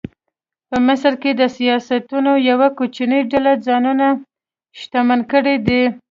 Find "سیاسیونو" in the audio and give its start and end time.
1.55-2.31